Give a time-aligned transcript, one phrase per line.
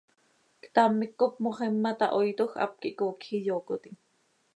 [0.63, 3.95] Ctam hipcop moxima tahoiitoj, hap quih coocj iyoocotim.